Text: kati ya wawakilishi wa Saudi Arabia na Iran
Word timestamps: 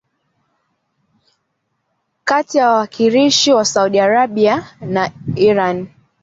kati 2.29 2.57
ya 2.57 2.69
wawakilishi 2.69 3.53
wa 3.53 3.65
Saudi 3.65 3.99
Arabia 3.99 4.67
na 4.81 5.11
Iran 5.35 5.87